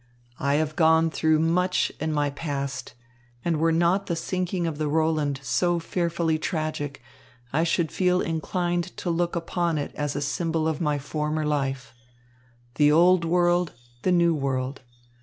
[0.39, 2.95] "I have gone through much in my past;
[3.45, 7.03] and were not the sinking of the Roland so fearfully tragic,
[7.53, 11.93] I should feel inclined to look upon it as a symbol of my former life.
[12.81, 14.81] The Old World, the New World.